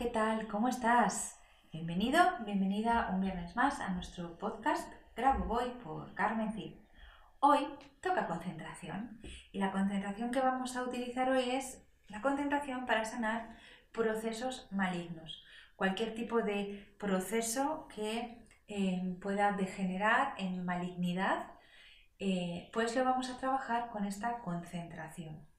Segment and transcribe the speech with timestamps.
[0.00, 0.48] ¿Qué tal?
[0.48, 1.38] ¿Cómo estás?
[1.70, 6.72] Bienvenido, bienvenida un viernes más a nuestro podcast Grabo Voy por Carmen Cid.
[7.38, 7.66] Hoy
[8.00, 9.20] toca concentración
[9.52, 13.58] y la concentración que vamos a utilizar hoy es la concentración para sanar
[13.92, 15.44] procesos malignos.
[15.76, 21.52] Cualquier tipo de proceso que eh, pueda degenerar en malignidad,
[22.18, 25.49] eh, pues lo vamos a trabajar con esta concentración.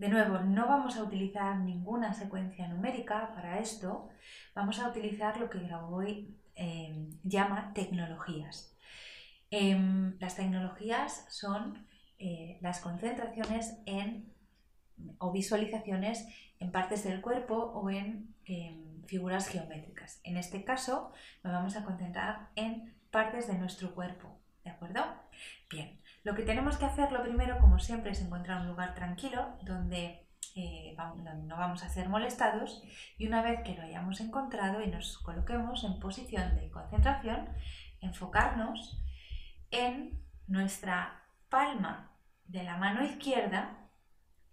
[0.00, 4.08] De nuevo, no vamos a utilizar ninguna secuencia numérica para esto,
[4.54, 8.74] vamos a utilizar lo que Grabovoi eh, llama tecnologías.
[9.50, 11.86] Em, las tecnologías son
[12.18, 14.32] eh, las concentraciones en
[15.18, 16.26] o visualizaciones
[16.60, 20.22] en partes del cuerpo o en em, figuras geométricas.
[20.24, 21.12] En este caso,
[21.44, 25.04] nos vamos a concentrar en partes de nuestro cuerpo, ¿de acuerdo?
[25.68, 29.56] Bien, lo que tenemos que hacer, lo primero, como siempre, es encontrar un lugar tranquilo
[29.62, 30.96] donde, eh,
[31.44, 32.82] no vamos a ser molestados
[33.16, 37.48] y una vez que lo hayamos encontrado y nos coloquemos en posición de concentración,
[38.00, 39.00] enfocarnos
[39.70, 42.12] en nuestra palma
[42.44, 43.88] de la mano izquierda,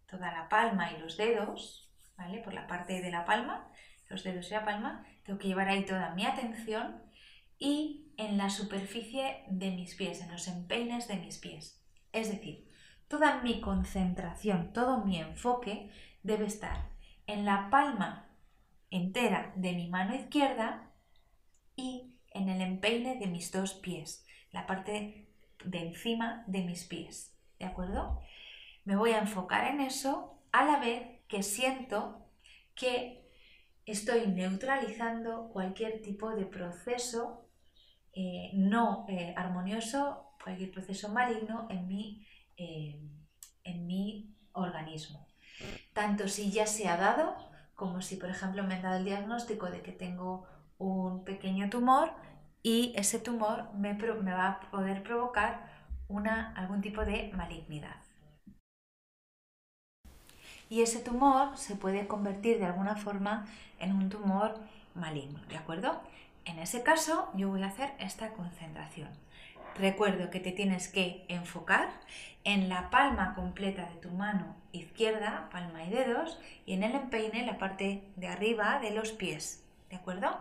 [0.07, 2.39] toda la palma y los dedos, ¿vale?
[2.39, 3.67] Por la parte de la palma,
[4.09, 7.01] los dedos y la palma, tengo que llevar ahí toda mi atención
[7.59, 11.81] y en la superficie de mis pies, en los empeines de mis pies.
[12.11, 12.67] Es decir,
[13.07, 15.91] toda mi concentración, todo mi enfoque
[16.23, 16.89] debe estar
[17.27, 18.27] en la palma
[18.89, 20.91] entera de mi mano izquierda
[21.75, 25.29] y en el empeine de mis dos pies, la parte
[25.63, 27.35] de encima de mis pies.
[27.59, 28.21] ¿De acuerdo?
[28.83, 32.25] Me voy a enfocar en eso a la vez que siento
[32.75, 33.29] que
[33.85, 37.46] estoy neutralizando cualquier tipo de proceso
[38.19, 42.25] eh, no eh, armonioso, cualquier proceso maligno en mi,
[42.57, 42.99] eh,
[43.63, 45.27] en mi organismo.
[45.93, 47.35] Tanto si ya se ha dado,
[47.75, 50.47] como si, por ejemplo, me han dado el diagnóstico de que tengo
[50.79, 52.11] un pequeño tumor
[52.63, 55.69] y ese tumor me, me va a poder provocar
[56.07, 57.97] una, algún tipo de malignidad.
[60.71, 63.45] Y ese tumor se puede convertir de alguna forma
[63.77, 64.55] en un tumor
[64.95, 66.01] maligno, ¿de acuerdo?
[66.47, 69.09] En ese caso, yo voy a hacer esta concentración.
[69.75, 71.89] Recuerdo que te tienes que enfocar
[72.45, 77.45] en la palma completa de tu mano izquierda, palma y dedos, y en el empeine,
[77.45, 79.65] la parte de arriba de los pies.
[79.89, 80.39] ¿De acuerdo?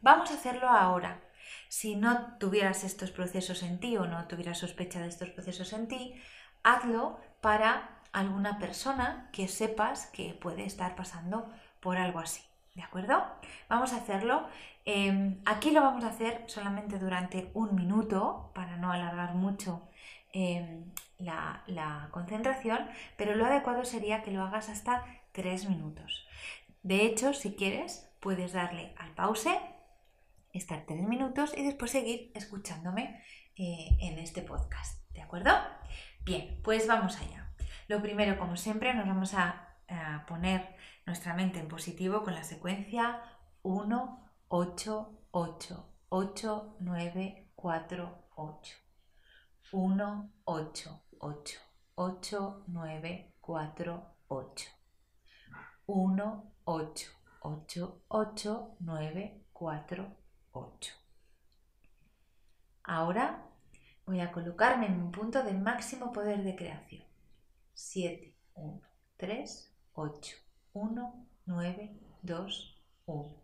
[0.00, 1.20] Vamos a hacerlo ahora.
[1.68, 5.86] Si no tuvieras estos procesos en ti o no tuvieras sospecha de estos procesos en
[5.86, 6.14] ti,
[6.62, 12.42] hazlo para alguna persona que sepas que puede estar pasando por algo así.
[12.76, 13.24] ¿De acuerdo?
[13.70, 14.46] Vamos a hacerlo.
[14.84, 19.88] Em, aquí lo vamos a hacer solamente durante un minuto para no alargar mucho
[20.34, 26.28] em, la, concentración, pero lo adecuado sería que lo hagas hasta tres minutos.
[26.82, 29.58] De hecho, si quieres, puedes darle al pause,
[30.52, 33.22] estar tres minutos y después seguir escuchándome
[33.56, 35.10] eh, en este podcast.
[35.14, 35.50] ¿De acuerdo?
[36.26, 37.54] Bien, pues vamos allá.
[37.88, 39.62] Lo primero, como siempre, nos vamos a
[40.26, 40.76] poner
[41.06, 43.22] nuestra mente en positivo con la secuencia
[43.62, 48.74] 1, 8, 8, 8, 9, 4, 8.
[49.72, 51.60] 1, 8, 8,
[51.94, 54.70] 8, 9, 4, 8.
[55.86, 57.10] 1, 8,
[57.40, 60.16] 8, 8, 9, 4,
[60.52, 60.92] 8.
[62.82, 63.48] Ahora
[64.04, 67.04] voy a colocarme en un punto de máximo poder de creación.
[67.74, 68.80] 7, 1,
[69.16, 70.36] 3, 8,
[70.76, 71.90] 1, 9,
[72.22, 73.42] 2, 1,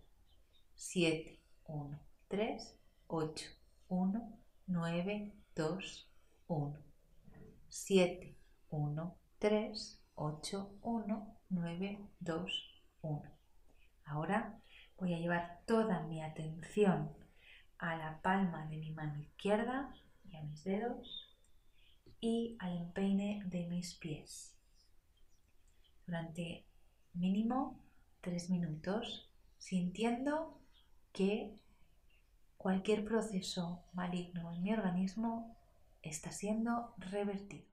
[0.74, 3.58] 7, 1, 3, 8,
[3.88, 6.10] 1, 9, 2,
[6.48, 6.76] 1,
[7.68, 8.36] 7,
[8.68, 13.22] 1, 3, 8, 1, 9, 2, 1.
[14.04, 14.60] Ahora
[14.98, 17.16] voy a llevar toda mi atención
[17.78, 19.90] a la palma de mi mano izquierda
[20.28, 21.34] y a mis dedos
[22.20, 24.54] y al empeine de mis pies.
[26.04, 26.66] Durante
[27.14, 27.78] mínimo
[28.20, 29.28] tres minutos,
[29.58, 30.58] sintiendo
[31.12, 31.54] que
[32.56, 35.56] cualquier proceso maligno en mi organismo
[36.02, 37.71] está siendo revertido.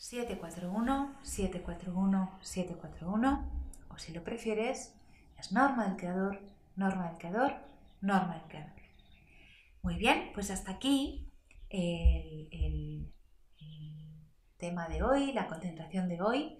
[0.00, 3.50] 741, 741, 741,
[3.90, 4.94] o si lo prefieres,
[5.38, 6.40] es norma del creador,
[6.74, 7.52] norma del creador,
[8.00, 8.80] norma del creador.
[9.82, 11.30] Muy bien, pues hasta aquí
[11.68, 13.12] el, el
[14.56, 16.58] tema de hoy, la concentración de hoy.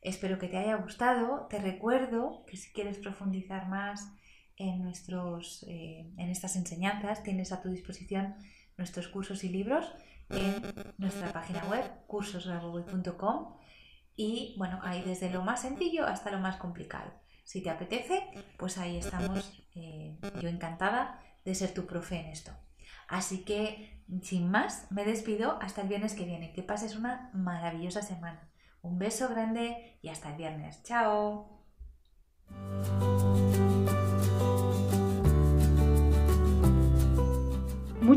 [0.00, 1.46] Espero que te haya gustado.
[1.50, 4.10] Te recuerdo que si quieres profundizar más
[4.56, 8.34] en, nuestros, eh, en estas enseñanzas, tienes a tu disposición
[8.78, 9.92] nuestros cursos y libros
[10.30, 10.62] en
[10.98, 13.56] nuestra página web cursosgraboboy.com
[14.16, 17.12] y bueno, ahí desde lo más sencillo hasta lo más complicado.
[17.44, 18.22] Si te apetece,
[18.56, 22.52] pues ahí estamos, eh, yo encantada de ser tu profe en esto.
[23.06, 26.52] Así que, sin más, me despido hasta el viernes que viene.
[26.52, 28.50] Que pases una maravillosa semana.
[28.82, 30.82] Un beso grande y hasta el viernes.
[30.82, 31.64] ¡Chao!